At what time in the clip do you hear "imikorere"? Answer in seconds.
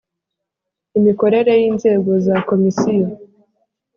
0.97-1.51